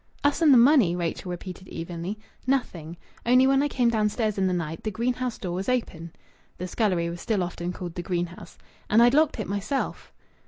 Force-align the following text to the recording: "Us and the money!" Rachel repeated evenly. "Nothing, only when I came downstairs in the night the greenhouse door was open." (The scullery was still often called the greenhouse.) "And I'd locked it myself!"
"Us 0.23 0.41
and 0.41 0.51
the 0.51 0.57
money!" 0.57 0.95
Rachel 0.95 1.29
repeated 1.29 1.67
evenly. 1.67 2.17
"Nothing, 2.47 2.97
only 3.23 3.45
when 3.45 3.61
I 3.61 3.67
came 3.67 3.89
downstairs 3.89 4.35
in 4.39 4.47
the 4.47 4.51
night 4.51 4.81
the 4.81 4.89
greenhouse 4.89 5.37
door 5.37 5.53
was 5.53 5.69
open." 5.69 6.11
(The 6.57 6.67
scullery 6.67 7.07
was 7.07 7.21
still 7.21 7.43
often 7.43 7.71
called 7.71 7.93
the 7.93 8.01
greenhouse.) 8.01 8.57
"And 8.89 9.03
I'd 9.03 9.13
locked 9.13 9.39
it 9.39 9.47
myself!" 9.47 10.11